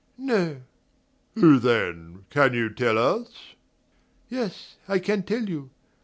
[0.17, 0.63] "No."
[1.35, 2.25] "Who then?
[2.31, 3.53] Can you tell us?"
[4.29, 5.69] "Yes, I can tell you.